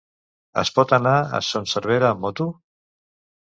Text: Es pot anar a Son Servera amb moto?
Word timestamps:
Es 0.61 0.71
pot 0.77 0.93
anar 0.99 1.13
a 1.19 1.43
Son 1.49 1.69
Servera 1.77 2.11
amb 2.13 2.27
moto? 2.27 2.51